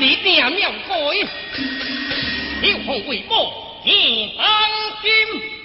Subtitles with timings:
[0.00, 0.72] Đi tìm nhau,
[4.38, 5.57] 当心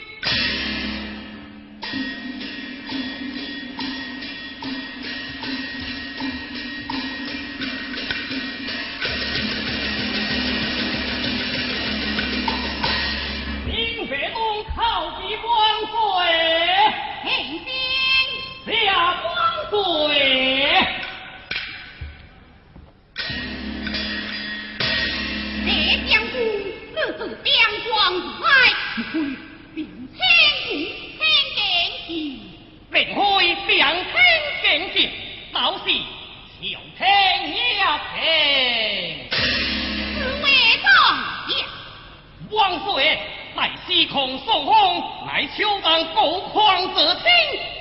[43.56, 47.24] 在西空送风，乃秋当高旷者清，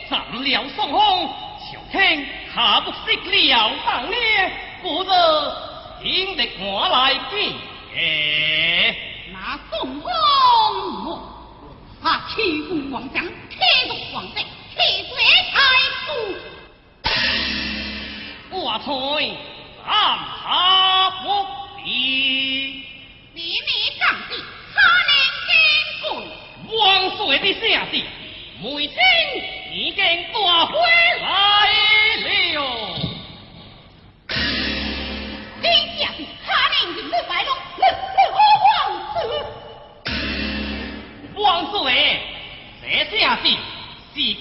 [0.09, 1.28] 怎了送风，
[1.60, 5.06] 秋天下不息了当烈，故日
[6.03, 7.55] 请得我来见。
[9.32, 10.11] 那宋公，
[12.03, 13.56] 啊，欺负皇上，欺
[13.88, 14.44] 负皇帝，
[14.77, 14.77] 欺
[15.53, 15.55] 太
[16.06, 16.11] 祖，
[18.59, 18.87] 我才
[19.87, 19.93] 暗。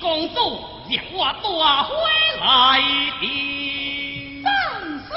[0.01, 1.94] 公主立我大会
[2.39, 2.81] 来
[3.19, 4.44] 宾。
[4.44, 4.50] 正
[5.07, 5.09] 岁，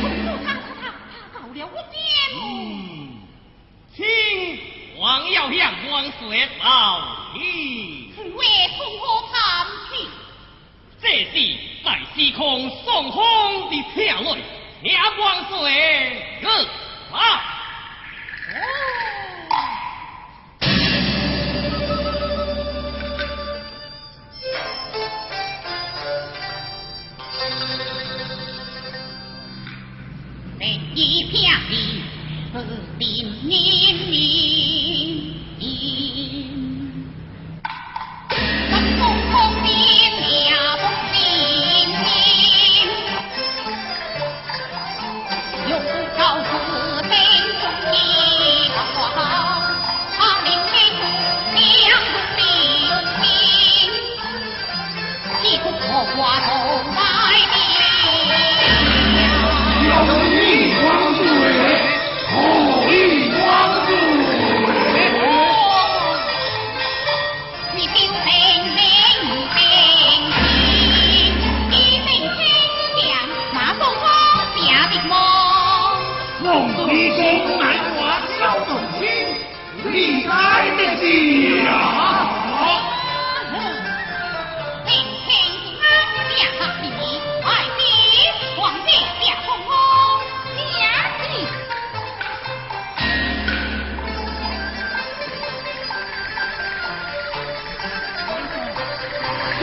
[0.00, 1.94] 公主他他他他到了我爹
[2.34, 2.40] 母。
[3.94, 4.00] 请
[4.98, 5.92] 王耀向王
[6.30, 6.64] 爷道
[7.34, 8.10] 礼。
[11.02, 11.34] 这是
[11.84, 14.42] 在西空送风的飘泪，
[17.12, 17.53] 王。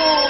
[0.00, 0.29] Lord.